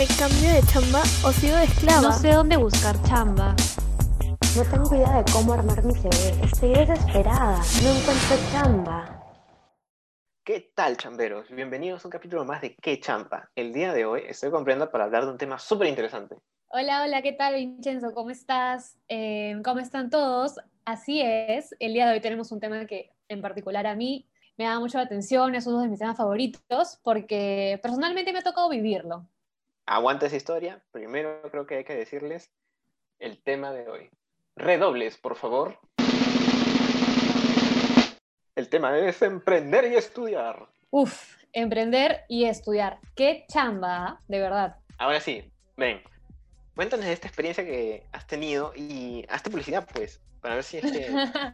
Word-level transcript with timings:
¿Me 0.00 0.06
cambio 0.06 0.54
de 0.54 0.62
chamba 0.62 1.02
o 1.22 1.30
sigo 1.30 1.58
de 1.58 1.64
esclava? 1.64 2.00
No 2.00 2.12
sé 2.14 2.32
dónde 2.32 2.56
buscar 2.56 2.96
chamba. 3.02 3.54
No 4.56 4.62
tengo 4.64 4.94
idea 4.96 5.22
de 5.22 5.30
cómo 5.30 5.52
armar 5.52 5.84
mi 5.84 5.92
CV. 5.92 6.42
Estoy 6.42 6.70
desesperada. 6.70 7.58
No 7.82 7.90
encuentro 7.90 8.36
chamba. 8.50 9.22
¿Qué 10.42 10.72
tal, 10.74 10.96
chamberos? 10.96 11.50
Bienvenidos 11.50 12.02
a 12.02 12.08
un 12.08 12.12
capítulo 12.12 12.46
más 12.46 12.62
de 12.62 12.74
¿Qué 12.76 12.98
champa? 12.98 13.50
El 13.54 13.74
día 13.74 13.92
de 13.92 14.06
hoy 14.06 14.22
estoy 14.26 14.50
con 14.50 14.64
Brenda 14.64 14.90
para 14.90 15.04
hablar 15.04 15.26
de 15.26 15.32
un 15.32 15.36
tema 15.36 15.58
súper 15.58 15.88
interesante. 15.88 16.36
Hola, 16.68 17.02
hola, 17.02 17.20
¿qué 17.20 17.32
tal, 17.32 17.56
Vincenzo? 17.56 18.14
¿Cómo 18.14 18.30
estás? 18.30 18.96
Eh, 19.06 19.60
¿Cómo 19.62 19.80
están 19.80 20.08
todos? 20.08 20.54
Así 20.86 21.20
es, 21.20 21.76
el 21.78 21.92
día 21.92 22.06
de 22.06 22.14
hoy 22.14 22.20
tenemos 22.22 22.50
un 22.52 22.60
tema 22.60 22.86
que 22.86 23.12
en 23.28 23.42
particular 23.42 23.86
a 23.86 23.94
mí 23.94 24.26
me 24.56 24.64
da 24.64 24.80
mucho 24.80 24.96
la 24.96 25.04
atención, 25.04 25.54
es 25.54 25.66
uno 25.66 25.82
de 25.82 25.88
mis 25.88 25.98
temas 25.98 26.16
favoritos 26.16 26.98
porque 27.02 27.78
personalmente 27.82 28.32
me 28.32 28.38
ha 28.38 28.42
tocado 28.42 28.70
vivirlo. 28.70 29.28
Aguanta 29.90 30.26
esa 30.26 30.36
historia. 30.36 30.80
Primero 30.92 31.42
creo 31.50 31.66
que 31.66 31.78
hay 31.78 31.84
que 31.84 31.96
decirles 31.96 32.52
el 33.18 33.42
tema 33.42 33.72
de 33.72 33.88
hoy. 33.88 34.08
Redobles, 34.54 35.18
por 35.18 35.34
favor. 35.34 35.80
El 38.54 38.68
tema 38.68 38.96
es 38.96 39.20
emprender 39.20 39.90
y 39.90 39.96
estudiar. 39.96 40.68
Uf, 40.90 41.42
emprender 41.52 42.20
y 42.28 42.44
estudiar. 42.44 43.00
Qué 43.16 43.44
chamba, 43.48 44.20
de 44.28 44.38
verdad. 44.38 44.76
Ahora 44.96 45.18
sí, 45.18 45.50
ven. 45.76 46.00
Cuéntanos 46.76 47.06
de 47.06 47.12
esta 47.12 47.26
experiencia 47.26 47.64
que 47.64 48.06
has 48.12 48.28
tenido 48.28 48.72
y 48.76 49.26
hazte 49.28 49.50
publicidad, 49.50 49.88
pues, 49.92 50.20
para 50.40 50.54
ver 50.54 50.62
si 50.62 50.76
es 50.76 50.84
que 50.84 51.08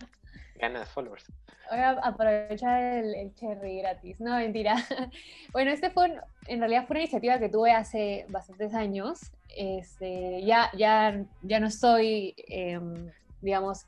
ganas 0.59 0.89
followers. 0.91 1.25
Voy 1.71 1.79
a 1.81 1.91
aprovechar 1.91 2.83
el, 2.83 3.15
el 3.15 3.35
cherry 3.35 3.79
gratis. 3.79 4.21
No, 4.21 4.37
mentira. 4.37 4.77
Bueno, 5.53 5.71
este 5.71 5.91
fue, 5.91 6.11
un- 6.11 6.21
en 6.47 6.61
realidad 6.61 6.87
fue 6.87 6.95
una 6.95 7.01
iniciativa 7.01 7.39
que 7.39 7.49
tuve 7.49 7.73
hace 7.73 8.27
bastantes 8.29 8.75
años. 8.75 9.19
Este, 9.57 10.45
ya, 10.45 10.71
ya, 10.77 11.25
ya 11.43 11.61
no 11.61 11.71
soy, 11.71 12.35
em, 12.49 13.11
digamos, 13.41 13.85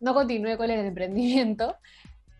no 0.00 0.14
continué 0.14 0.56
con 0.56 0.70
el 0.70 0.80
emprendimiento, 0.86 1.76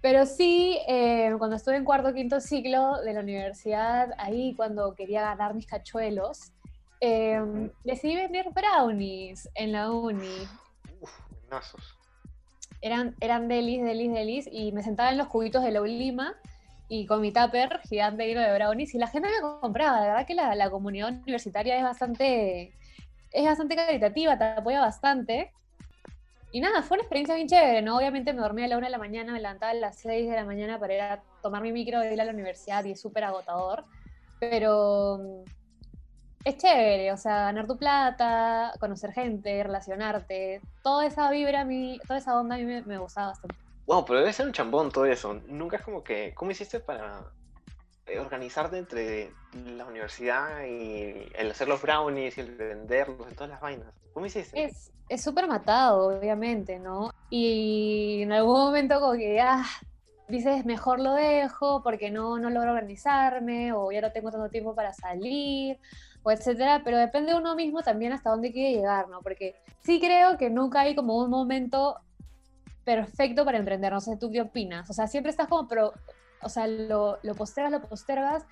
pero 0.03 0.27
sí, 0.27 0.79
eh, 0.89 1.33
cuando 1.39 1.57
estuve 1.57 1.77
en 1.77 1.85
cuarto 1.85 2.09
o 2.09 2.13
quinto 2.13 2.41
ciclo 2.41 3.01
de 3.03 3.13
la 3.15 3.21
universidad, 3.21 4.11
ahí 4.19 4.55
cuando 4.57 4.95
quería 4.95 5.23
ganar 5.23 5.55
mis 5.55 5.67
cachuelos, 5.67 6.53
em, 7.01 7.71
decidí 7.85 8.17
vender 8.17 8.51
brownies 8.51 9.49
en 9.55 9.73
la 9.73 9.91
uni 9.93 10.47
Uf, 11.01 11.11
buenazos. 11.31 11.97
Eran, 12.83 13.17
eran 13.21 13.49
delis, 13.49 13.83
delis, 13.83 14.13
delis, 14.13 14.49
y 14.53 14.73
me 14.73 14.83
sentaba 14.83 15.11
en 15.11 15.19
los 15.19 15.29
cubitos 15.29 15.63
de 15.63 15.71
la 15.71 15.81
Lima 15.81 16.35
y 16.89 17.07
con 17.07 17.23
mi 17.23 17.33
tupper 17.33 17.81
gigante 17.89 18.27
lleno 18.27 18.43
de 18.43 18.53
brownies, 18.55 18.95
y 18.95 18.99
la 18.99 19.07
gente 19.07 19.29
me 19.31 19.61
compraba. 19.61 20.03
De 20.03 20.09
verdad 20.09 20.27
que 20.27 20.35
la, 20.35 20.55
la 20.55 20.69
comunidad 20.69 21.11
universitaria 21.11 21.77
es 21.79 21.83
bastante, 21.83 22.75
es 23.31 23.45
bastante 23.45 23.77
caritativa, 23.77 24.37
te 24.37 24.45
apoya 24.45 24.81
bastante. 24.81 25.53
Y 26.51 26.61
nada, 26.61 26.83
fue 26.83 26.97
una 26.97 27.05
experiencia 27.05 27.35
bien 27.35 27.49
chévere, 27.49 27.81
¿no? 27.81 27.97
Obviamente 27.97 28.35
me 28.35 28.43
dormía 28.43 28.67
a 28.67 28.69
la 28.69 28.77
una 28.77 28.89
de 28.89 28.91
la 28.91 28.99
mañana, 28.99 29.33
me 29.33 29.41
levantaba 29.41 29.73
a 29.73 29.75
las 29.75 30.01
6 30.01 30.29
de 30.29 30.37
la 30.37 30.45
mañana 30.45 30.79
para 30.79 30.95
ir 30.95 31.01
a 31.01 31.23
tomar 31.41 31.63
mi 31.63 31.73
micro 31.73 32.03
e 32.03 32.13
ir 32.13 32.21
a 32.21 32.27
la 32.27 32.33
universidad 32.33 32.85
y 32.85 32.91
es 32.91 33.01
súper 33.01 33.25
agotador. 33.25 33.87
Pero 34.39 35.45
es 36.45 36.57
chévere, 36.57 37.13
o 37.13 37.17
sea, 37.17 37.45
ganar 37.45 37.67
tu 37.67 37.77
plata, 37.77 38.73
conocer 38.81 39.13
gente, 39.13 39.63
relacionarte, 39.63 40.61
toda 40.83 41.07
esa 41.07 41.31
vibra 41.31 41.63
a 41.63 41.65
mí, 41.65 42.01
toda 42.07 42.19
esa 42.19 42.39
onda 42.39 42.57
a 42.57 42.59
mí 42.59 42.65
me, 42.65 42.83
me 42.83 42.99
gustaba 42.99 43.29
bastante. 43.29 43.57
Wow, 43.87 44.05
pero 44.05 44.21
debe 44.21 44.33
ser 44.33 44.47
un 44.47 44.53
chambón 44.53 44.91
todo 44.91 45.07
eso. 45.07 45.35
Nunca 45.49 45.77
es 45.77 45.83
como 45.83 46.03
que, 46.03 46.33
¿cómo 46.35 46.51
hiciste 46.51 46.81
para 46.81 47.21
eh, 48.07 48.19
organizarte 48.19 48.79
entre 48.79 49.33
la 49.77 49.85
universidad 49.87 50.65
y 50.65 51.29
el 51.35 51.51
hacer 51.51 51.69
los 51.69 51.83
brownies 51.83 52.39
y 52.39 52.41
el 52.43 52.55
venderlos 52.57 53.31
y 53.31 53.35
todas 53.35 53.51
las 53.51 53.61
vainas? 53.61 53.93
¿Cómo 54.13 54.27
hiciste? 54.27 54.63
Es 54.63 54.93
es 55.13 55.23
súper 55.23 55.47
matado, 55.47 56.19
obviamente, 56.19 56.79
¿no? 56.79 57.13
Y 57.29 58.23
en 58.23 58.33
algún 58.33 58.59
momento 58.59 58.99
como 58.99 59.13
que, 59.13 59.41
ah, 59.43 59.63
dices, 60.27 60.65
mejor 60.65 61.01
lo 61.01 61.13
dejo 61.13 61.83
porque 61.83 62.11
no, 62.11 62.39
no 62.39 62.49
logro 62.49 62.71
organizarme 62.71 63.75
o 63.75 63.93
ya 63.93 64.01
no 64.01 64.11
tengo 64.11 64.31
tanto 64.31 64.49
tiempo 64.49 64.75
para 64.75 64.95
salir 64.95 65.79
o 66.23 66.31
etcétera, 66.31 66.83
pero 66.85 66.97
depende 66.99 67.33
de 67.33 67.39
uno 67.39 67.55
mismo 67.57 67.83
también 67.83 68.13
hasta 68.13 68.31
dónde 68.31 68.53
quiere 68.53 68.73
llegar, 68.77 69.09
¿no? 69.09 69.21
Porque 69.23 69.55
sí 69.81 70.01
creo 70.01 70.39
que 70.39 70.51
nunca 70.51 70.81
hay 70.83 70.95
como 70.95 71.19
un 71.19 71.31
momento 71.31 71.99
perfecto 72.85 73.45
para 73.45 73.59
emprender, 73.59 73.93
no 73.93 74.01
sé, 74.01 74.17
¿tú 74.17 74.31
qué 74.31 74.41
opinas? 74.41 74.89
O 74.91 74.93
sea, 74.93 75.07
siempre 75.07 75.31
estás 75.31 75.49
como, 75.49 75.69
pero, 75.69 75.93
o 76.43 76.49
sea, 76.49 76.67
lo, 76.67 77.19
lo 77.23 77.35
postergas, 77.35 77.73
lo 77.73 77.83
postergas 77.89 78.45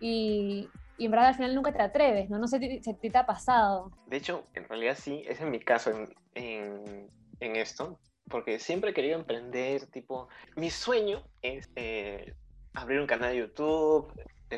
y, 0.00 0.68
y 0.98 1.04
en 1.06 1.10
verdad 1.10 1.28
al 1.28 1.34
final 1.34 1.54
nunca 1.54 1.72
te 1.72 1.82
atreves, 1.82 2.28
¿no? 2.28 2.38
No 2.38 2.48
sé 2.48 2.58
si 2.82 2.94
te 2.94 3.18
ha 3.18 3.26
pasado. 3.26 3.90
De 4.06 4.16
hecho, 4.16 4.42
en 4.54 4.68
realidad 4.68 4.96
sí, 5.00 5.22
es 5.28 5.40
mi 5.40 5.60
caso 5.60 5.90
en, 5.90 6.08
en- 6.34 7.10
en 7.40 7.56
esto, 7.56 7.98
porque 8.28 8.58
siempre 8.58 8.90
he 8.90 8.94
querido 8.94 9.18
emprender, 9.18 9.86
tipo, 9.86 10.28
mi 10.56 10.70
sueño 10.70 11.22
es 11.42 11.68
eh, 11.76 12.34
abrir 12.74 13.00
un 13.00 13.06
canal 13.06 13.30
de 13.32 13.38
YouTube, 13.38 14.12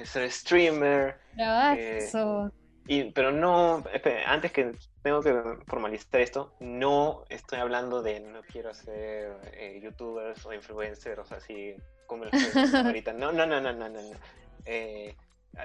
ser 0.04 0.30
streamer, 0.30 1.18
Eh, 1.32 1.34
Bravazo. 1.36 2.52
y, 2.86 3.10
pero 3.12 3.32
no, 3.32 3.82
antes 4.26 4.52
que 4.52 4.72
tengo 5.02 5.22
que 5.22 5.34
formalizar 5.66 6.20
esto, 6.20 6.54
no 6.60 7.24
estoy 7.28 7.58
hablando 7.60 8.02
de 8.02 8.20
no 8.20 8.42
quiero 8.42 8.72
ser 8.74 9.36
eh, 9.52 9.80
youtubers 9.82 10.44
o 10.46 10.52
influencers 10.52 11.30
así 11.32 11.74
como 12.06 12.24
los 12.24 12.32
influencers 12.34 12.84
ahorita. 12.86 13.12
No, 13.12 13.32
no, 13.32 13.46
no, 13.46 13.60
no, 13.60 13.72
no, 13.72 13.88
no. 13.88 14.00
no. 14.02 14.16
Eh, 14.64 15.16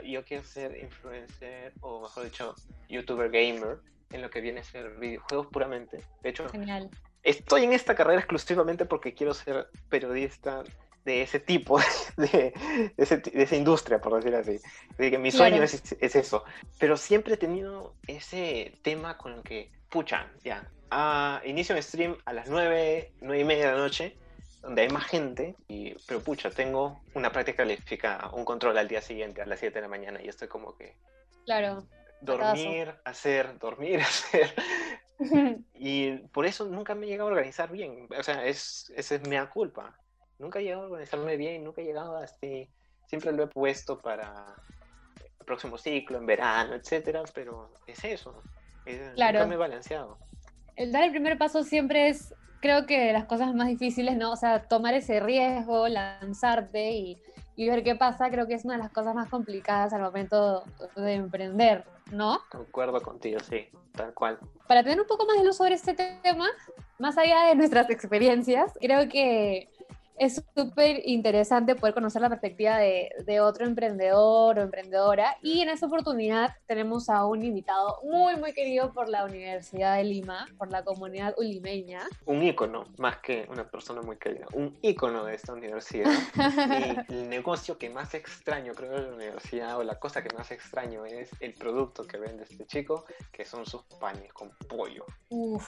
yo 0.06 0.24
quiero 0.24 0.44
ser 0.44 0.78
influencer 0.78 1.74
o 1.82 2.02
mejor 2.02 2.24
dicho, 2.24 2.56
youtuber 2.90 3.30
gamer 3.30 3.78
en 4.12 4.22
lo 4.22 4.30
que 4.30 4.42
viene 4.42 4.62
a 4.62 4.64
ser 4.64 4.92
videojuegos 4.98 5.48
puramente. 5.48 6.04
De 6.22 6.30
hecho, 6.30 6.48
Genial. 6.50 6.90
estoy 7.24 7.64
en 7.66 7.74
esta 7.74 7.94
carrera 7.96 8.20
exclusivamente 8.20 8.86
porque 8.86 9.14
quiero 9.14 9.34
ser 9.34 9.68
periodista 9.90 10.64
de 11.06 11.22
ese 11.22 11.40
tipo, 11.40 11.80
de, 12.18 12.28
de, 12.28 12.94
ese- 12.98 13.18
de 13.18 13.44
esa 13.44 13.56
industria, 13.56 14.00
por 14.00 14.16
decir 14.16 14.36
así. 14.36 14.60
De 14.98 15.12
que 15.12 15.18
mi 15.18 15.32
sueño 15.32 15.58
Claro. 15.58 15.66
es, 15.66 15.96
es 16.00 16.16
eso. 16.16 16.44
Pero 16.80 16.98
siempre 16.98 17.34
he 17.34 17.38
tenido 17.38 17.96
ese 18.08 18.78
tema 18.84 19.18
con 19.18 19.34
el 19.34 19.44
que, 19.44 19.70
pucha, 19.90 20.32
ya, 20.44 20.70
ah, 20.92 21.42
inicio 21.46 21.76
mi 21.76 21.82
stream 21.82 22.18
a 22.26 22.34
las 22.34 22.50
9, 22.50 23.12
9 23.22 23.42
y 23.42 23.46
media 23.46 23.68
de 23.68 23.72
la 23.74 23.78
noche, 23.80 24.18
donde 24.62 24.84
hay 24.84 24.90
más 24.90 25.06
gente, 25.06 25.56
y, 25.68 25.94
pero 26.08 26.22
pucha, 26.22 26.50
tengo 26.50 27.04
una 27.16 27.32
práctica 27.32 27.58
calificada, 27.58 28.30
un 28.32 28.46
control 28.46 28.78
al 28.78 28.88
día 28.88 29.02
siguiente 29.02 29.42
a 29.42 29.46
las 29.46 29.60
7 29.60 29.76
de 29.76 29.82
la 29.82 29.90
mañana, 29.90 30.22
y 30.24 30.30
estoy 30.30 30.48
como 30.48 30.76
que 30.78 30.96
Claro. 31.46 31.86
dormir, 32.22 32.96
hacer, 33.04 33.58
dormir, 33.60 34.00
hacer. 34.02 34.54
Y 35.76 36.18
por 36.30 36.46
eso 36.46 36.66
nunca 36.66 36.96
me 36.96 37.06
he 37.06 37.10
llegado 37.10 37.30
a 37.30 37.34
organizar 37.34 37.70
bien. 37.72 38.08
O 38.18 38.24
sea, 38.24 38.46
es, 38.46 38.92
esa 38.96 39.16
es 39.16 39.28
mi 39.28 39.38
culpa. 39.48 39.98
Nunca 40.44 40.60
he 40.60 40.64
llegado 40.64 40.84
a 40.84 40.88
organizarme 40.88 41.38
bien, 41.38 41.64
nunca 41.64 41.82
he 41.82 41.86
llegado 41.86 42.18
así. 42.18 42.70
Siempre 43.08 43.32
lo 43.32 43.44
he 43.44 43.48
puesto 43.48 43.98
para 43.98 44.58
el 45.40 45.46
próximo 45.46 45.78
ciclo, 45.78 46.18
en 46.18 46.26
verano, 46.26 46.74
etcétera, 46.76 47.24
pero 47.34 47.72
es 47.88 48.04
eso. 48.04 48.44
Es- 48.86 49.14
Claro. 49.16 49.40
Nunca 49.40 49.48
me 49.48 49.56
he 49.56 49.58
balanceado. 49.58 50.18
El 50.76 50.92
dar 50.92 51.04
el 51.04 51.12
primer 51.12 51.38
paso 51.38 51.64
siempre 51.64 52.10
es, 52.10 52.36
creo 52.60 52.86
que 52.86 53.14
las 53.14 53.24
cosas 53.26 53.56
más 53.56 53.68
difíciles, 53.70 54.18
¿no? 54.18 54.34
O 54.34 54.36
sea, 54.36 54.64
tomar 54.68 54.94
ese 54.96 55.22
riesgo, 55.22 55.88
lanzarte 55.88 56.92
y, 56.92 57.22
y 57.56 57.70
ver 57.70 57.82
qué 57.84 57.96
pasa, 57.96 58.30
creo 58.30 58.46
que 58.46 58.56
es 58.56 58.66
una 58.66 58.74
de 58.76 58.84
las 58.84 58.92
cosas 58.92 59.16
más 59.16 59.30
complicadas 59.30 59.94
al 59.94 60.02
momento 60.02 60.66
de 60.98 61.14
emprender, 61.14 61.86
¿no? 62.12 62.40
Concuerdo 62.52 63.02
contigo, 63.02 63.40
sí, 63.40 63.70
tal 63.94 64.14
cual. 64.14 64.40
Para 64.68 64.84
tener 64.84 65.00
un 65.00 65.08
poco 65.08 65.26
más 65.26 65.38
de 65.38 65.46
luz 65.46 65.56
sobre 65.56 65.76
este 65.76 65.94
tema, 65.94 66.50
más 67.00 67.18
allá 67.18 67.46
de 67.46 67.56
nuestras 67.56 67.90
experiencias, 67.90 68.72
creo 68.82 69.08
que 69.10 69.70
es 70.18 70.44
súper 70.56 71.02
interesante 71.06 71.76
poder 71.76 71.94
conocer 71.94 72.22
la 72.22 72.30
perspectiva 72.30 72.78
de, 72.78 73.10
de 73.26 73.40
otro 73.40 73.66
emprendedor 73.66 74.60
o 74.60 74.62
emprendedora. 74.62 75.38
Y 75.42 75.62
en 75.62 75.70
esta 75.70 75.88
oportunidad 75.88 76.56
tenemos 76.68 77.10
a 77.10 77.26
un 77.26 77.44
invitado 77.44 78.00
muy, 78.04 78.36
muy 78.36 78.54
querido 78.54 78.94
por 78.94 79.10
la 79.10 79.26
Universidad 79.26 79.98
de 79.98 80.04
Lima, 80.04 80.48
por 80.58 80.70
la 80.72 80.84
comunidad 80.84 81.34
ulimeña. 81.38 82.02
Un 82.26 82.44
ícono, 82.44 82.86
más 82.98 83.18
que 83.18 83.48
una 83.50 83.70
persona 83.70 84.02
muy 84.02 84.18
querida, 84.18 84.48
un 84.54 84.78
ícono 84.82 85.26
de 85.26 85.36
esta 85.36 85.54
universidad. 85.54 86.12
Y 87.10 87.14
el 87.14 87.30
negocio 87.30 87.78
que 87.78 87.90
más 87.90 88.14
extraño, 88.14 88.74
creo, 88.74 88.92
de 88.92 89.02
la 89.02 89.16
universidad, 89.16 89.78
o 89.78 89.84
la 89.84 90.00
cosa 90.00 90.24
que 90.24 90.34
más 90.36 90.52
extraño 90.52 91.06
es 91.06 91.30
el 91.40 91.54
producto 91.54 92.06
que 92.06 92.18
vende 92.18 92.44
este 92.44 92.66
chico, 92.66 93.06
que 93.32 93.46
son 93.46 93.66
sus 93.66 93.84
panes 94.00 94.32
con 94.34 94.50
pollo. 94.68 95.06
Uf, 95.30 95.68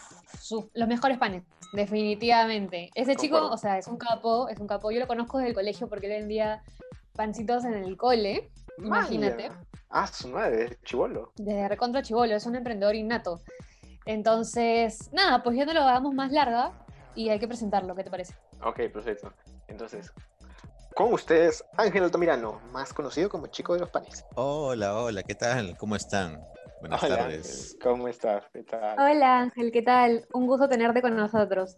los 0.73 0.87
mejores 0.87 1.17
panes, 1.17 1.43
definitivamente. 1.73 2.89
Ese 2.95 3.15
chico, 3.15 3.49
o 3.49 3.57
sea, 3.57 3.77
es 3.77 3.87
un 3.87 3.97
capo, 3.97 4.34
es 4.49 4.59
un 4.59 4.67
capo. 4.67 4.91
Yo 4.91 4.99
lo 4.99 5.07
conozco 5.07 5.37
desde 5.37 5.49
el 5.49 5.55
colegio 5.55 5.87
porque 5.87 6.07
él 6.07 6.21
vendía 6.21 6.61
pancitos 7.13 7.63
en 7.65 7.73
el 7.73 7.95
cole. 7.97 8.49
Imagínate. 8.77 9.51
Ah, 9.89 10.07
su 10.07 10.27
madre, 10.27 10.77
chivolo. 10.83 11.31
desde 11.37 11.67
recontra 11.69 12.01
chivolo, 12.01 12.35
es 12.35 12.45
un 12.45 12.55
emprendedor 12.55 12.95
innato. 12.95 13.39
Entonces, 14.05 15.09
nada, 15.13 15.41
pues 15.43 15.57
ya 15.57 15.65
no 15.65 15.73
lo 15.73 15.81
hagamos 15.81 16.13
más 16.13 16.31
larga 16.31 16.71
y 17.15 17.29
hay 17.29 17.39
que 17.39 17.47
presentarlo, 17.47 17.95
¿qué 17.95 18.03
te 18.03 18.11
parece? 18.11 18.35
Ok, 18.63 18.81
perfecto. 18.93 19.31
Entonces, 19.67 20.11
Con 20.95 21.11
ustedes, 21.11 21.63
Ángel 21.77 22.03
Altamirano, 22.05 22.61
más 22.71 22.93
conocido 22.93 23.27
como 23.29 23.47
Chico 23.47 23.73
de 23.73 23.79
los 23.81 23.89
Panes. 23.89 24.23
Hola, 24.35 24.97
hola, 24.97 25.23
¿qué 25.23 25.35
tal? 25.35 25.75
¿Cómo 25.77 25.95
están? 25.97 26.39
Buenas 26.79 27.03
Hola, 27.03 27.17
tardes. 27.17 27.73
Ángel, 27.73 27.79
¿cómo 27.81 28.07
estás? 28.07 28.43
¿Qué 28.53 28.63
tal? 28.63 28.97
Hola 28.99 29.39
Ángel, 29.39 29.71
¿qué 29.73 29.81
tal? 29.81 30.25
Un 30.33 30.47
gusto 30.47 30.69
tenerte 30.69 31.01
con 31.01 31.15
nosotros. 31.15 31.75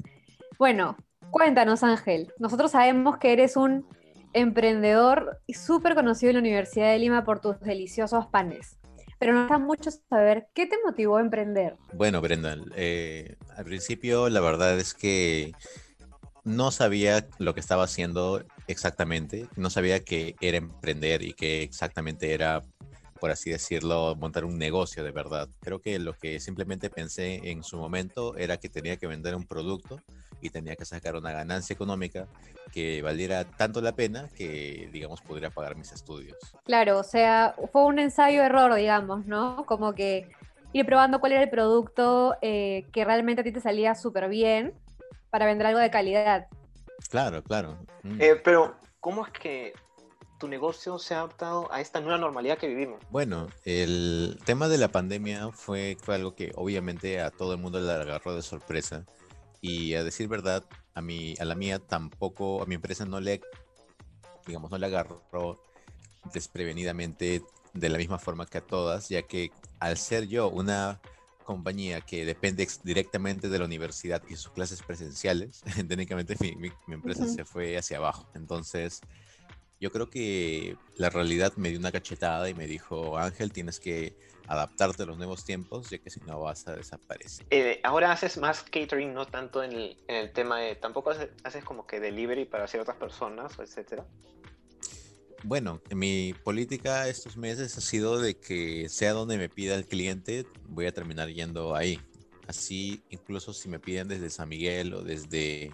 Bueno, 0.60 0.98
cuéntanos 1.32 1.84
Ángel, 1.84 2.34
nosotros 2.40 2.72
sabemos 2.72 3.18
que 3.18 3.34
eres 3.34 3.56
un 3.56 3.86
emprendedor 4.34 5.40
súper 5.48 5.96
conocido 5.96 6.32
en 6.32 6.36
la 6.36 6.42
Universidad 6.42 6.92
de 6.92 7.00
Lima 7.00 7.24
por 7.24 7.40
tus 7.40 7.60
deliciosos 7.60 8.28
panes. 8.28 8.78
Pero 9.20 9.34
nos 9.34 9.50
da 9.50 9.58
mucho 9.58 9.90
saber 10.10 10.48
qué 10.54 10.68
te 10.68 10.76
motivó 10.86 11.18
a 11.18 11.22
emprender. 11.22 11.76
Bueno, 11.94 12.22
Brendan, 12.22 12.66
eh, 12.76 13.36
al 13.56 13.66
principio 13.66 14.30
la 14.30 14.42
verdad 14.42 14.78
es 14.78 14.94
que 14.94 15.54
no 16.44 16.72
sabía 16.72 17.28
lo 17.40 17.54
que 17.54 17.60
estaba 17.60 17.84
haciendo 17.84 18.44
exactamente, 18.68 19.48
no 19.56 19.70
sabía 19.70 20.04
que 20.04 20.36
era 20.40 20.58
emprender 20.58 21.24
y 21.24 21.34
que 21.34 21.64
exactamente 21.64 22.34
era, 22.34 22.62
por 23.20 23.32
así 23.32 23.50
decirlo, 23.50 24.16
montar 24.16 24.46
un 24.46 24.58
negocio 24.60 25.04
de 25.04 25.12
verdad. 25.12 25.50
Creo 25.62 25.82
que 25.82 25.98
lo 25.98 26.14
que 26.14 26.40
simplemente 26.40 26.90
pensé 26.92 27.52
en 27.52 27.64
su 27.64 27.78
momento 27.78 28.38
era 28.38 28.58
que 28.58 28.70
tenía 28.70 28.98
que 28.98 29.08
vender 29.08 29.36
un 29.36 29.48
producto 29.48 30.00
y 30.42 30.50
tenía 30.50 30.76
que 30.76 30.86
sacar 30.86 31.16
una 31.16 31.32
ganancia 31.32 31.74
económica 31.74 32.28
que 32.72 33.02
valiera 33.02 33.46
tanto 33.46 33.82
la 33.82 33.94
pena 33.94 34.30
que, 34.36 34.90
digamos, 34.92 35.22
podría 35.22 35.50
pagar 35.50 35.76
mis 35.76 35.92
estudios. 35.92 36.38
Claro, 36.66 37.00
o 37.00 37.04
sea, 37.04 37.56
fue 37.72 37.86
un 37.86 38.00
ensayo-error, 38.00 38.76
digamos, 38.76 39.26
¿no? 39.26 39.66
Como 39.66 39.94
que 39.94 40.30
ir 40.74 40.86
probando 40.86 41.20
cuál 41.20 41.34
era 41.34 41.44
el 41.44 41.50
producto 41.50 42.36
eh, 42.42 42.86
que 42.92 43.06
realmente 43.06 43.42
a 43.42 43.44
ti 43.44 43.52
te 43.52 43.62
salía 43.62 43.96
súper 43.96 44.30
bien 44.30 44.74
para 45.30 45.46
vender 45.46 45.68
algo 45.68 45.80
de 45.80 45.90
calidad. 45.90 46.48
Claro, 47.10 47.44
claro. 47.44 47.78
Mm. 48.04 48.22
Eh, 48.22 48.36
pero, 48.44 48.76
¿cómo 49.00 49.26
es 49.26 49.32
que 49.32 49.74
tu 50.40 50.48
negocio 50.48 51.00
se 51.00 51.16
ha 51.16 51.20
adaptado 51.20 51.72
a 51.72 51.82
esta 51.82 52.00
nueva 52.00 52.18
normalidad 52.18 52.58
que 52.58 52.68
vivimos? 52.68 53.00
Bueno, 53.10 53.48
el 53.66 54.38
tema 54.46 54.68
de 54.68 54.78
la 54.78 54.90
pandemia 54.90 55.52
fue, 55.52 55.98
fue 56.00 56.16
algo 56.16 56.36
que 56.36 56.52
obviamente 56.56 57.22
a 57.22 57.32
todo 57.32 57.54
el 57.54 57.60
mundo 57.60 57.80
le 57.80 57.92
agarró 57.92 58.36
de 58.36 58.42
sorpresa. 58.42 59.06
Y 59.62 59.94
a 59.96 60.04
decir 60.04 60.28
verdad, 60.28 60.64
a, 60.94 61.02
mi, 61.02 61.36
a 61.40 61.46
la 61.46 61.56
mía 61.56 61.80
tampoco, 61.80 62.62
a 62.62 62.66
mi 62.66 62.76
empresa 62.76 63.06
no 63.06 63.20
le, 63.20 63.42
digamos, 64.46 64.72
no 64.72 64.78
le 64.78 64.86
agarró 64.86 65.60
desprevenidamente 66.34 67.42
de 67.74 67.90
la 67.90 67.98
misma 67.98 68.20
forma 68.20 68.46
que 68.46 68.58
a 68.60 68.62
todas, 68.62 69.10
ya 69.10 69.22
que 69.24 69.52
al 69.80 69.98
ser 69.98 70.28
yo 70.28 70.50
una 70.50 71.00
compañía 71.44 72.02
que 72.02 72.26
depende 72.26 72.68
directamente 72.84 73.48
de 73.50 73.60
la 73.60 73.66
universidad 73.66 74.22
y 74.30 74.36
sus 74.36 74.52
clases 74.52 74.82
presenciales, 74.82 75.62
técnicamente 75.88 76.36
mi, 76.40 76.56
mi- 76.56 76.72
mi 76.88 76.94
empresa 76.96 77.26
se 77.26 77.46
fue 77.46 77.78
hacia 77.78 77.98
abajo. 77.98 78.28
Entonces, 78.36 79.02
yo 79.80 79.92
creo 79.92 80.10
que 80.10 80.76
la 80.96 81.10
realidad 81.10 81.54
me 81.56 81.70
dio 81.70 81.80
una 81.80 81.92
cachetada 81.92 82.50
y 82.50 82.54
me 82.54 82.68
dijo, 82.68 83.18
Ángel, 83.18 83.52
tienes 83.52 83.80
que 83.80 84.16
adaptarte 84.48 85.04
a 85.04 85.06
los 85.06 85.18
nuevos 85.18 85.46
tiempos, 85.46 85.90
ya 85.90 85.98
que 86.00 86.10
si 86.10 86.20
no 86.22 86.40
vas 86.40 86.68
a 86.68 86.76
desaparecer. 86.76 87.46
Eh, 87.52 87.80
ahora 87.84 88.12
haces 88.12 88.38
más 88.38 88.64
catering, 88.64 89.14
no 89.14 89.28
tanto 89.28 89.64
en 89.64 89.74
el, 89.74 89.98
en 90.08 90.16
el 90.16 90.32
tema 90.32 90.60
de. 90.60 90.76
Tampoco 90.76 91.12
haces, 91.12 91.30
haces 91.44 91.64
como 91.64 91.86
que 91.86 92.00
delivery 92.00 92.46
para 92.46 92.68
ciertas 92.68 92.96
personas, 92.96 93.60
etcétera. 93.60 94.06
Bueno, 95.44 95.82
mi 95.92 96.34
política 96.44 97.08
estos 97.08 97.38
meses 97.38 97.78
ha 97.78 97.82
sido 97.82 98.20
de 98.20 98.36
que 98.40 98.90
sea 98.90 99.14
donde 99.14 99.38
me 99.38 99.50
pida 99.50 99.76
el 99.76 99.86
cliente, 99.86 100.48
voy 100.64 100.88
a 100.88 100.92
terminar 100.92 101.30
yendo 101.30 101.76
ahí. 101.76 102.00
Así, 102.48 103.04
incluso 103.10 103.54
si 103.54 103.70
me 103.70 103.80
piden 103.80 104.08
desde 104.08 104.30
San 104.30 104.50
Miguel 104.50 104.94
o 104.94 105.02
desde 105.04 105.72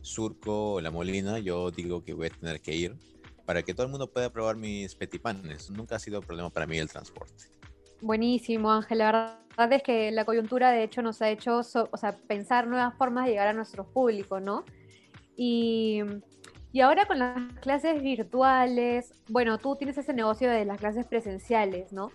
Surco 0.00 0.72
o 0.72 0.80
La 0.80 0.90
Molina, 0.90 1.38
yo 1.38 1.70
digo 1.70 2.02
que 2.02 2.14
voy 2.14 2.26
a 2.26 2.30
tener 2.30 2.60
que 2.60 2.74
ir 2.74 2.96
para 3.44 3.62
que 3.62 3.74
todo 3.74 3.86
el 3.86 3.90
mundo 3.90 4.10
pueda 4.10 4.30
probar 4.30 4.56
mis 4.56 4.94
petipanes. 4.94 5.70
Nunca 5.70 5.96
ha 5.96 5.98
sido 5.98 6.20
problema 6.20 6.50
para 6.50 6.66
mí 6.66 6.78
el 6.78 6.88
transporte. 6.88 7.44
Buenísimo, 8.00 8.70
Ángel. 8.70 8.98
La 8.98 9.06
verdad 9.06 9.72
es 9.72 9.82
que 9.82 10.10
la 10.10 10.24
coyuntura, 10.24 10.70
de 10.70 10.82
hecho, 10.82 11.02
nos 11.02 11.22
ha 11.22 11.30
hecho 11.30 11.58
o 11.58 11.96
sea, 11.96 12.16
pensar 12.26 12.66
nuevas 12.66 12.94
formas 12.96 13.24
de 13.24 13.32
llegar 13.32 13.48
a 13.48 13.52
nuestros 13.52 13.86
públicos, 13.86 14.42
¿no? 14.42 14.64
Y, 15.36 16.02
y 16.72 16.80
ahora 16.80 17.06
con 17.06 17.18
las 17.18 17.40
clases 17.60 18.02
virtuales, 18.02 19.14
bueno, 19.28 19.58
tú 19.58 19.76
tienes 19.76 19.96
ese 19.96 20.12
negocio 20.12 20.50
de 20.50 20.64
las 20.64 20.78
clases 20.78 21.06
presenciales, 21.06 21.92
¿no? 21.92 22.10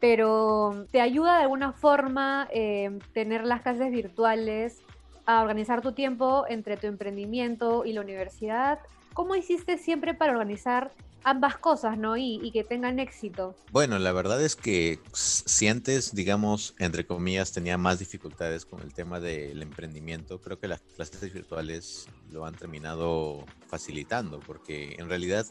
Pero 0.00 0.86
¿te 0.90 1.00
ayuda 1.00 1.36
de 1.36 1.42
alguna 1.42 1.72
forma 1.72 2.48
eh, 2.52 2.98
tener 3.12 3.44
las 3.44 3.62
clases 3.62 3.90
virtuales 3.90 4.82
a 5.26 5.42
organizar 5.42 5.80
tu 5.82 5.92
tiempo 5.92 6.44
entre 6.48 6.76
tu 6.76 6.86
emprendimiento 6.86 7.84
y 7.84 7.92
la 7.92 8.00
universidad? 8.00 8.80
¿Cómo 9.14 9.34
hiciste 9.34 9.78
siempre 9.78 10.14
para 10.14 10.32
organizar 10.32 10.92
ambas 11.24 11.58
cosas, 11.58 11.98
¿no? 11.98 12.16
Y, 12.16 12.40
y 12.42 12.50
que 12.50 12.64
tengan 12.64 12.98
éxito. 12.98 13.54
Bueno, 13.72 13.98
la 13.98 14.12
verdad 14.12 14.42
es 14.42 14.56
que 14.56 15.00
si 15.12 15.68
antes, 15.68 16.14
digamos, 16.14 16.74
entre 16.78 17.06
comillas, 17.06 17.52
tenía 17.52 17.76
más 17.78 17.98
dificultades 17.98 18.64
con 18.64 18.80
el 18.80 18.94
tema 18.94 19.20
del 19.20 19.62
emprendimiento, 19.62 20.40
creo 20.40 20.58
que 20.58 20.68
las 20.68 20.80
clases 20.80 21.32
virtuales 21.32 22.08
lo 22.30 22.46
han 22.46 22.54
terminado 22.54 23.44
facilitando, 23.66 24.40
porque 24.40 24.96
en 24.98 25.08
realidad, 25.08 25.46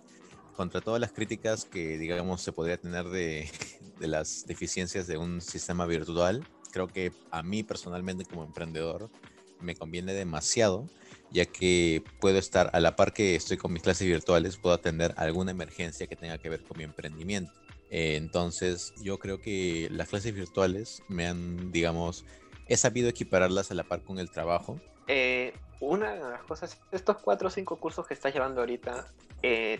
contra 0.56 0.82
todas 0.82 1.00
las 1.00 1.12
críticas 1.12 1.66
que, 1.66 1.98
digamos, 1.98 2.42
se 2.42 2.52
podría 2.52 2.78
tener 2.78 3.06
de, 3.10 3.50
de 4.00 4.08
las 4.08 4.46
deficiencias 4.48 5.08
de 5.08 5.18
un 5.18 5.42
sistema 5.42 5.86
virtual, 5.86 6.46
creo 6.72 6.88
que 6.88 7.12
a 7.32 7.44
mí 7.44 7.64
personalmente 7.64 8.26
como 8.26 8.44
emprendedor 8.44 9.10
me 9.62 9.76
conviene 9.76 10.14
demasiado 10.14 10.90
ya 11.32 11.46
que 11.46 12.04
puedo 12.20 12.38
estar 12.38 12.70
a 12.74 12.80
la 12.80 12.96
par 12.96 13.14
que 13.14 13.36
estoy 13.36 13.58
con 13.58 13.72
mis 13.74 13.84
clases 13.84 14.08
virtuales, 14.08 14.58
puedo 14.58 14.76
atender 14.76 15.14
alguna 15.18 15.52
emergencia 15.52 16.08
que 16.08 16.16
tenga 16.16 16.38
que 16.38 16.50
ver 16.50 16.64
con 16.64 16.78
mi 16.78 16.84
emprendimiento. 16.84 17.52
Eh, 17.90 18.16
entonces, 18.16 18.94
yo 19.02 19.18
creo 19.18 19.40
que 19.40 19.88
las 19.92 20.10
clases 20.10 20.34
virtuales 20.34 21.04
me 21.08 21.28
han, 21.28 21.72
digamos, 21.72 22.26
he 22.68 22.78
sabido 22.78 23.10
equipararlas 23.10 23.72
a 23.72 23.74
la 23.74 23.84
par 23.84 24.04
con 24.04 24.20
el 24.20 24.30
trabajo. 24.30 24.80
Eh, 25.08 25.54
una 25.80 26.14
de 26.14 26.20
las 26.20 26.44
cosas, 26.44 26.78
estos 26.92 27.18
cuatro 27.18 27.48
o 27.48 27.52
cinco 27.52 27.80
cursos 27.80 28.08
que 28.08 28.14
estás 28.14 28.34
llevando 28.34 28.62
ahorita, 28.62 29.08
eh, 29.42 29.80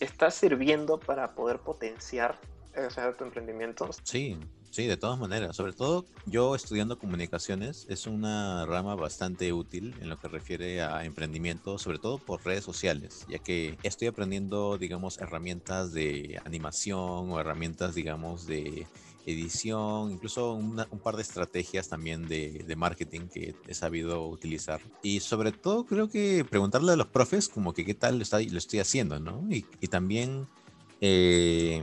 ¿estás 0.00 0.34
sirviendo 0.34 1.00
para 1.00 1.34
poder 1.34 1.60
potenciar 1.60 2.38
o 2.76 2.90
sea, 2.90 3.12
tu 3.16 3.24
emprendimiento? 3.24 3.88
Sí, 4.02 4.38
sí, 4.76 4.86
de 4.86 4.98
todas 4.98 5.18
maneras. 5.18 5.56
Sobre 5.56 5.72
todo 5.72 6.04
yo 6.26 6.54
estudiando 6.54 6.98
comunicaciones 6.98 7.86
es 7.88 8.06
una 8.06 8.66
rama 8.66 8.94
bastante 8.94 9.50
útil 9.54 9.94
en 10.02 10.10
lo 10.10 10.18
que 10.18 10.28
refiere 10.28 10.82
a 10.82 11.04
emprendimiento, 11.06 11.78
sobre 11.78 11.98
todo 11.98 12.18
por 12.18 12.44
redes 12.44 12.64
sociales, 12.64 13.24
ya 13.26 13.38
que 13.38 13.78
estoy 13.82 14.08
aprendiendo, 14.08 14.76
digamos, 14.76 15.18
herramientas 15.18 15.94
de 15.94 16.38
animación 16.44 16.98
o 17.30 17.40
herramientas, 17.40 17.94
digamos, 17.94 18.46
de 18.46 18.86
edición, 19.24 20.12
incluso 20.12 20.52
un 20.52 21.00
par 21.02 21.16
de 21.16 21.22
estrategias 21.22 21.88
también 21.88 22.28
de, 22.28 22.62
marketing 22.76 23.28
que 23.32 23.54
he 23.66 23.74
sabido 23.74 24.28
utilizar. 24.28 24.80
Y 25.02 25.20
sobre 25.20 25.52
todo 25.52 25.86
creo 25.86 26.10
que 26.10 26.44
preguntarle 26.44 26.92
a 26.92 26.96
los 26.96 27.06
profes 27.08 27.48
como 27.48 27.72
que 27.72 27.86
qué 27.86 27.94
tal 27.94 28.18
lo, 28.18 28.22
está- 28.22 28.40
lo 28.42 28.58
estoy 28.58 28.80
haciendo, 28.80 29.18
¿no? 29.18 29.42
Y, 29.50 29.64
y 29.80 29.88
también... 29.88 30.46
eh, 31.00 31.82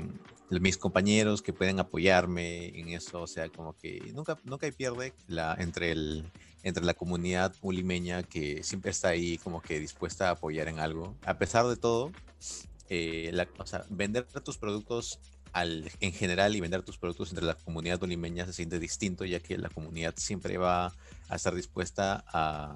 mis 0.49 0.77
compañeros 0.77 1.41
que 1.41 1.53
pueden 1.53 1.79
apoyarme 1.79 2.67
en 2.79 2.89
eso, 2.89 3.21
o 3.21 3.27
sea, 3.27 3.49
como 3.49 3.75
que 3.75 4.11
nunca, 4.13 4.37
nunca 4.43 4.65
hay 4.65 4.71
pierde 4.71 5.13
la, 5.27 5.55
entre, 5.59 5.91
el, 5.91 6.25
entre 6.63 6.85
la 6.85 6.93
comunidad 6.93 7.55
ulimeña 7.61 8.23
que 8.23 8.63
siempre 8.63 8.91
está 8.91 9.09
ahí 9.09 9.37
como 9.37 9.61
que 9.61 9.79
dispuesta 9.79 10.29
a 10.29 10.31
apoyar 10.31 10.67
en 10.67 10.79
algo. 10.79 11.15
A 11.25 11.37
pesar 11.37 11.65
de 11.67 11.75
todo, 11.75 12.11
eh, 12.89 13.31
la, 13.33 13.47
o 13.57 13.65
sea, 13.65 13.85
vender 13.89 14.25
tus 14.25 14.57
productos 14.57 15.19
al, 15.53 15.89
en 15.99 16.11
general 16.11 16.55
y 16.55 16.61
vender 16.61 16.83
tus 16.83 16.97
productos 16.97 17.29
entre 17.29 17.45
la 17.45 17.55
comunidad 17.55 18.01
ulimeña 18.03 18.45
se 18.45 18.53
siente 18.53 18.79
distinto, 18.79 19.25
ya 19.25 19.39
que 19.39 19.57
la 19.57 19.69
comunidad 19.69 20.13
siempre 20.17 20.57
va 20.57 20.93
a 21.29 21.35
estar 21.35 21.55
dispuesta 21.55 22.23
a, 22.27 22.75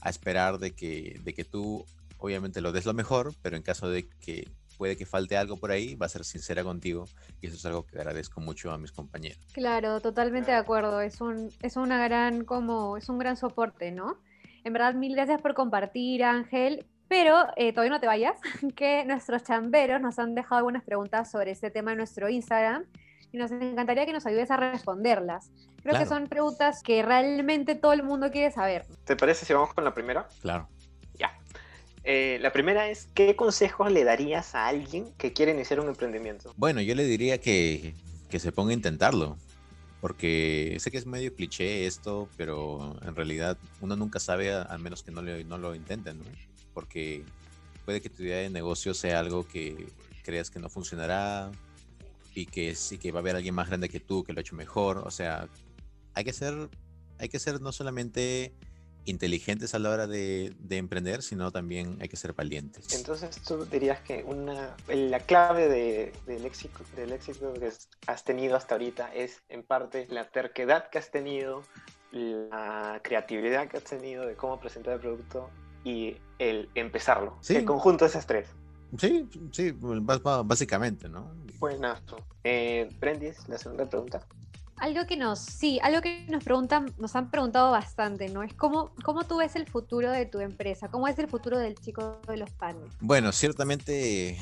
a 0.00 0.10
esperar 0.10 0.58
de 0.58 0.74
que, 0.74 1.20
de 1.24 1.34
que 1.34 1.44
tú 1.44 1.84
obviamente 2.18 2.60
lo 2.60 2.72
des 2.72 2.84
lo 2.84 2.94
mejor, 2.94 3.34
pero 3.42 3.56
en 3.56 3.62
caso 3.62 3.88
de 3.88 4.08
que 4.08 4.48
puede 4.78 4.96
que 4.96 5.04
falte 5.04 5.36
algo 5.36 5.58
por 5.58 5.70
ahí, 5.72 5.94
va 5.96 6.06
a 6.06 6.08
ser 6.08 6.24
sincera 6.24 6.64
contigo 6.64 7.04
y 7.42 7.48
eso 7.48 7.56
es 7.56 7.66
algo 7.66 7.84
que 7.84 7.98
agradezco 7.98 8.40
mucho 8.40 8.70
a 8.70 8.78
mis 8.78 8.92
compañeros. 8.92 9.40
Claro, 9.52 10.00
totalmente 10.00 10.52
de 10.52 10.56
acuerdo. 10.56 11.00
Es 11.02 11.20
un, 11.20 11.50
es 11.60 11.76
una 11.76 12.02
gran, 12.02 12.44
como, 12.44 12.96
es 12.96 13.08
un 13.08 13.18
gran 13.18 13.36
soporte, 13.36 13.90
¿no? 13.90 14.16
En 14.64 14.72
verdad, 14.72 14.94
mil 14.94 15.14
gracias 15.14 15.42
por 15.42 15.52
compartir, 15.54 16.24
Ángel. 16.24 16.86
Pero 17.08 17.46
eh, 17.56 17.72
todavía 17.72 17.90
no 17.92 18.00
te 18.00 18.06
vayas, 18.06 18.38
que 18.76 19.04
nuestros 19.06 19.42
chamberos 19.42 20.00
nos 20.00 20.18
han 20.18 20.34
dejado 20.34 20.58
algunas 20.58 20.84
preguntas 20.84 21.30
sobre 21.30 21.50
este 21.50 21.70
tema 21.70 21.92
en 21.92 21.98
nuestro 21.98 22.28
Instagram 22.28 22.84
y 23.32 23.38
nos 23.38 23.50
encantaría 23.50 24.04
que 24.06 24.12
nos 24.12 24.26
ayudes 24.26 24.50
a 24.50 24.56
responderlas. 24.58 25.50
Creo 25.82 25.92
Claro. 25.92 25.98
que 26.00 26.06
son 26.08 26.26
preguntas 26.28 26.82
que 26.82 27.02
realmente 27.02 27.74
todo 27.76 27.94
el 27.94 28.02
mundo 28.02 28.30
quiere 28.30 28.50
saber. 28.50 28.84
¿Te 29.04 29.16
parece 29.16 29.46
si 29.46 29.54
vamos 29.54 29.72
con 29.72 29.84
la 29.84 29.94
primera? 29.94 30.28
Claro. 30.42 30.68
Eh, 32.10 32.38
la 32.40 32.54
primera 32.54 32.88
es, 32.88 33.06
¿qué 33.12 33.36
consejos 33.36 33.92
le 33.92 34.02
darías 34.02 34.54
a 34.54 34.66
alguien 34.66 35.12
que 35.18 35.34
quiere 35.34 35.52
iniciar 35.52 35.78
un 35.78 35.88
emprendimiento? 35.88 36.54
Bueno, 36.56 36.80
yo 36.80 36.94
le 36.94 37.04
diría 37.04 37.38
que, 37.38 37.92
que 38.30 38.38
se 38.38 38.50
ponga 38.50 38.70
a 38.70 38.72
intentarlo, 38.72 39.36
porque 40.00 40.78
sé 40.80 40.90
que 40.90 40.96
es 40.96 41.04
medio 41.04 41.34
cliché 41.34 41.86
esto, 41.86 42.30
pero 42.38 42.96
en 43.02 43.14
realidad 43.14 43.58
uno 43.82 43.94
nunca 43.94 44.20
sabe 44.20 44.54
a, 44.54 44.62
a 44.62 44.78
menos 44.78 45.02
que 45.02 45.10
no, 45.10 45.20
le, 45.20 45.44
no 45.44 45.58
lo 45.58 45.74
intenten, 45.74 46.20
¿no? 46.20 46.24
Porque 46.72 47.26
puede 47.84 48.00
que 48.00 48.08
tu 48.08 48.22
idea 48.22 48.38
de 48.38 48.48
negocio 48.48 48.94
sea 48.94 49.18
algo 49.18 49.46
que 49.46 49.92
creas 50.22 50.48
que 50.48 50.60
no 50.60 50.70
funcionará 50.70 51.52
y 52.34 52.46
que 52.46 52.74
sí 52.74 52.96
que 52.96 53.12
va 53.12 53.18
a 53.18 53.20
haber 53.20 53.36
alguien 53.36 53.54
más 53.54 53.68
grande 53.68 53.90
que 53.90 54.00
tú 54.00 54.24
que 54.24 54.32
lo 54.32 54.38
ha 54.38 54.40
hecho 54.40 54.56
mejor. 54.56 54.96
O 55.04 55.10
sea, 55.10 55.46
hay 56.14 56.24
que 56.24 56.32
ser, 56.32 56.70
hay 57.18 57.28
que 57.28 57.38
ser 57.38 57.60
no 57.60 57.70
solamente 57.70 58.54
inteligentes 59.08 59.74
a 59.74 59.78
la 59.78 59.90
hora 59.90 60.06
de, 60.06 60.54
de 60.58 60.76
emprender, 60.76 61.22
sino 61.22 61.50
también 61.50 61.96
hay 62.00 62.08
que 62.08 62.16
ser 62.16 62.32
valientes. 62.34 62.94
Entonces 62.94 63.40
tú 63.42 63.64
dirías 63.64 64.00
que 64.00 64.24
una, 64.24 64.76
la 64.88 65.20
clave 65.20 65.68
de, 65.68 66.12
del, 66.26 66.44
éxito, 66.44 66.80
del 66.96 67.12
éxito 67.12 67.52
que 67.54 67.70
has 68.06 68.24
tenido 68.24 68.56
hasta 68.56 68.74
ahorita 68.74 69.12
es 69.14 69.42
en 69.48 69.62
parte 69.62 70.06
la 70.10 70.28
terquedad 70.30 70.90
que 70.90 70.98
has 70.98 71.10
tenido, 71.10 71.62
la 72.12 73.00
creatividad 73.02 73.68
que 73.68 73.78
has 73.78 73.84
tenido 73.84 74.26
de 74.26 74.34
cómo 74.34 74.60
presentar 74.60 74.94
el 74.94 75.00
producto 75.00 75.50
y 75.84 76.16
el 76.38 76.68
empezarlo. 76.74 77.38
Sí. 77.40 77.56
El 77.56 77.64
conjunto 77.64 78.04
de 78.04 78.10
esas 78.10 78.26
tres. 78.26 78.48
Sí, 78.98 79.28
sí, 79.52 79.72
bá- 79.72 80.46
básicamente, 80.46 81.08
¿no? 81.08 81.30
Buenazo. 81.58 82.16
Eh, 82.44 82.88
Brendis, 82.98 83.46
la 83.48 83.58
segunda 83.58 83.84
pregunta. 83.88 84.26
Algo 84.80 85.06
que 85.06 85.16
nos, 85.16 85.40
sí, 85.40 85.78
algo 85.82 86.00
que 86.00 86.26
nos 86.28 86.44
preguntan, 86.44 86.94
nos 86.98 87.16
han 87.16 87.30
preguntado 87.30 87.70
bastante, 87.70 88.28
¿no? 88.28 88.42
Es 88.42 88.54
cómo, 88.54 88.92
cómo 89.02 89.24
tú 89.24 89.38
ves 89.38 89.56
el 89.56 89.66
futuro 89.66 90.10
de 90.10 90.26
tu 90.26 90.40
empresa, 90.40 90.88
cómo 90.88 91.08
es 91.08 91.18
el 91.18 91.28
futuro 91.28 91.58
del 91.58 91.74
chico 91.74 92.20
de 92.26 92.36
los 92.36 92.50
panes. 92.50 92.84
Bueno, 93.00 93.32
ciertamente, 93.32 94.38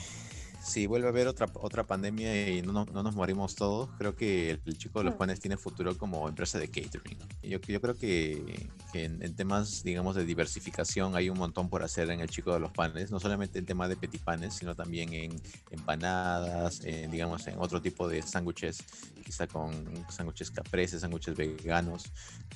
si 0.67 0.87
vuelve 0.87 1.07
a 1.07 1.11
haber 1.11 1.29
otra, 1.29 1.47
otra 1.55 1.85
pandemia 1.85 2.49
y 2.51 2.61
no, 2.63 2.73
nos- 2.73 2.89
no 2.93 3.03
nos 3.03 3.15
morimos 3.15 3.55
todos, 3.55 3.89
creo 3.99 4.17
que 4.17 4.51
el, 4.51 4.61
el 4.67 4.77
chico 4.77 4.99
de 4.99 5.05
los 5.07 5.15
panes 5.15 5.39
tiene 5.41 5.57
futuro 5.57 5.97
como 5.97 6.29
empresa 6.29 6.59
de 6.59 6.69
catering. 6.69 7.19
Yo, 7.43 7.59
yo 7.61 7.81
creo 7.81 7.95
que, 7.97 8.69
que 8.93 9.05
en, 9.05 9.23
en 9.23 9.35
temas, 9.37 9.83
digamos, 9.85 10.17
de 10.17 10.25
diversificación 10.25 11.15
hay 11.15 11.31
un 11.31 11.39
montón 11.39 11.69
por 11.69 11.83
hacer 11.85 12.11
en 12.11 12.21
el 12.21 12.29
chico 12.29 12.53
de 12.53 12.61
los 12.61 12.73
panes, 12.73 13.11
no 13.11 13.21
solamente 13.21 13.59
en 13.59 13.65
tema 13.67 13.89
de 13.89 13.97
petit 13.97 14.21
panes, 14.23 14.55
sino 14.55 14.75
también 14.75 15.13
en 15.13 15.41
empanadas, 15.71 16.81
en, 16.85 17.11
digamos, 17.11 17.47
en 17.47 17.59
otro 17.59 17.81
tipo 17.81 18.09
de 18.09 18.23
sándwiches, 18.23 18.79
quizá 19.25 19.47
con 19.47 19.73
sándwiches 20.11 20.51
capreses, 20.51 21.01
sándwiches 21.03 21.37
veganos. 21.37 22.05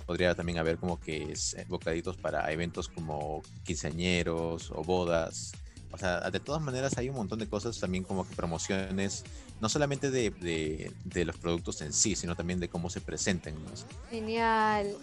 Podría 0.05 0.35
también 0.35 0.59
haber 0.59 0.79
como 0.79 0.99
que 0.99 1.33
es, 1.33 1.55
eh, 1.55 1.65
bocaditos 1.69 2.17
para 2.17 2.51
eventos 2.53 2.89
como 2.89 3.43
quinceañeros 3.65 4.71
o 4.73 4.83
bodas. 4.83 5.53
O 5.93 5.99
sea, 5.99 6.31
de 6.31 6.41
todas 6.41 6.63
maneras 6.63 6.97
hay 6.99 7.09
un 7.09 7.17
montón 7.17 7.39
de 7.39 7.49
cosas 7.49 7.79
también 7.81 8.05
como 8.05 8.27
que 8.29 8.35
promociones, 8.37 9.25
no 9.61 9.69
solamente 9.69 10.11
de, 10.11 10.31
de- 10.31 10.93
de 11.05 11.25
los 11.25 11.37
productos 11.37 11.81
en 11.83 11.93
sí, 11.93 12.15
sino 12.15 12.37
también 12.37 12.61
de 12.61 12.69
cómo 12.69 12.89
se 12.91 13.01
presenten. 13.01 13.55
¿no? 13.55 13.71
Genial. 14.11 14.95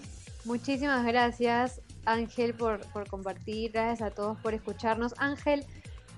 Muchísimas 0.46 1.06
gracias, 1.06 1.82
Ángel, 2.06 2.53
por, 2.53 2.79
por 2.91 3.08
compartir. 3.10 3.72
Gracias 3.74 4.01
a 4.12 4.13
todos 4.13 4.38
por 4.39 4.53
escucharnos. 4.53 5.13
Ángel, 5.17 5.65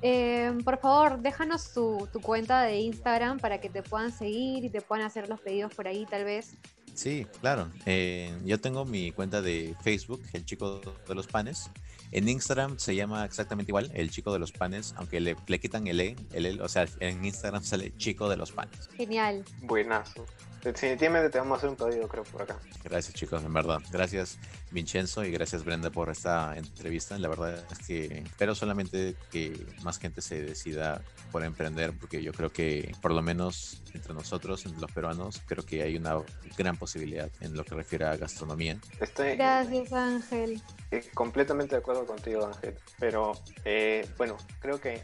eh, 0.04 0.54
por 0.64 0.80
favor, 0.80 1.20
déjanos 1.20 1.74
tu, 1.74 2.08
tu 2.14 2.22
cuenta 2.22 2.62
de 2.62 2.80
Instagram 2.80 3.40
para 3.40 3.60
que 3.60 3.70
te 3.70 3.82
puedan 3.82 4.12
seguir 4.12 4.64
y 4.66 4.70
te 4.70 4.82
puedan 4.82 5.04
hacer 5.06 5.28
los 5.28 5.40
pedidos 5.42 5.74
por 5.74 5.88
ahí, 5.88 6.06
tal 6.06 6.26
vez. 6.26 6.52
Sí, 6.94 7.26
claro. 7.42 7.72
Eh, 7.86 8.38
yo 8.46 8.60
tengo 8.60 8.86
mi 8.86 9.12
cuenta 9.14 9.42
de 9.42 9.76
Facebook, 9.84 10.22
El 10.34 10.46
Chico 10.46 10.80
de 11.08 11.16
los 11.16 11.26
Panes. 11.28 11.70
En 12.12 12.28
Instagram 12.28 12.80
se 12.80 12.96
llama 12.96 13.26
exactamente 13.26 13.72
igual, 13.72 13.92
El 13.94 14.10
Chico 14.10 14.34
de 14.34 14.40
los 14.40 14.52
Panes, 14.52 14.94
aunque 14.98 15.20
le, 15.20 15.36
le 15.48 15.60
quitan 15.60 15.88
el 15.88 16.00
E, 16.02 16.16
el 16.34 16.46
E, 16.46 16.62
o 16.62 16.68
sea, 16.68 16.88
en 17.00 17.24
Instagram 17.24 17.64
sale 17.64 17.94
Chico 17.98 18.30
de 18.30 18.38
los 18.38 18.52
Panes. 18.52 18.90
Genial. 18.96 19.44
Buenazo. 19.62 20.26
Definitivamente 20.64 21.30
te 21.30 21.38
vamos 21.38 21.56
a 21.56 21.58
hacer 21.58 21.70
un 21.70 21.76
pedido, 21.76 22.08
creo, 22.08 22.24
por 22.24 22.42
acá. 22.42 22.58
Gracias 22.84 23.14
chicos, 23.16 23.44
en 23.44 23.54
verdad. 23.54 23.80
Gracias 23.92 24.38
Vincenzo 24.72 25.24
y 25.24 25.32
gracias 25.32 25.64
Brenda 25.64 25.90
por 25.90 26.10
esta 26.10 26.56
entrevista. 26.58 27.18
La 27.18 27.30
verdad 27.30 27.64
es 27.72 27.80
que 27.88 28.20
espero 28.26 28.56
solamente 28.56 29.16
que 29.32 29.66
más 29.84 29.98
gente 30.00 30.22
se 30.22 30.42
decida 30.42 31.02
por 31.32 31.44
emprender, 31.44 31.94
porque 31.98 32.22
yo 32.22 32.34
creo 32.34 32.52
que 32.52 32.94
por 33.02 33.12
lo 33.12 33.22
menos 33.22 33.82
entre 33.94 34.14
nosotros, 34.14 34.66
entre 34.66 34.82
los 34.82 34.92
peruanos, 34.92 35.42
creo 35.46 35.66
que 35.66 35.82
hay 35.82 35.96
una 35.96 36.18
gran 36.58 36.78
posibilidad 36.78 37.30
en 37.40 37.56
lo 37.56 37.64
que 37.64 37.76
refiere 37.76 38.06
a 38.06 38.18
gastronomía. 38.18 38.78
Estoy 39.00 39.36
Gracias, 39.36 39.94
Ángel. 39.94 40.62
eh, 40.92 41.04
completamente 41.14 41.76
de 41.76 41.80
acuerdo 41.80 42.06
contigo, 42.06 42.46
Ángel. 42.46 42.76
Pero 43.00 43.32
eh, 43.66 44.08
bueno, 44.18 44.38
creo 44.60 44.80
que 44.80 45.04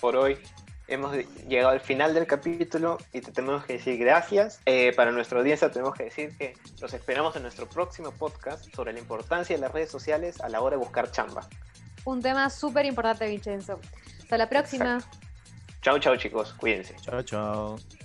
por 0.00 0.16
hoy 0.16 0.36
hemos 0.88 1.16
llegado 1.48 1.70
al 1.70 1.80
final 1.80 2.14
del 2.14 2.26
capítulo 2.26 2.98
y 3.12 3.20
te 3.20 3.32
tenemos 3.32 3.64
que 3.64 3.74
decir 3.74 3.98
gracias. 3.98 4.60
Eh, 4.66 4.92
para 4.94 5.12
nuestra 5.12 5.38
audiencia 5.38 5.70
tenemos 5.70 5.94
que 5.94 6.04
decir 6.04 6.36
que 6.36 6.54
los 6.80 6.92
esperamos 6.92 7.36
en 7.36 7.42
nuestro 7.42 7.68
próximo 7.68 8.10
podcast 8.12 8.72
sobre 8.74 8.92
la 8.92 8.98
importancia 8.98 9.56
de 9.56 9.60
las 9.60 9.72
redes 9.72 9.90
sociales 9.90 10.40
a 10.40 10.48
la 10.48 10.60
hora 10.60 10.76
de 10.76 10.82
buscar 10.82 11.10
chamba. 11.10 11.48
Un 12.04 12.20
tema 12.20 12.50
súper 12.50 12.86
importante, 12.86 13.26
Vincenzo. 13.28 13.80
Hasta 14.22 14.36
la 14.36 14.48
próxima. 14.48 14.98
Chao, 15.82 15.98
chao 15.98 16.16
chicos, 16.16 16.54
cuídense. 16.54 16.94
Chao, 17.02 17.22
chao. 17.22 18.01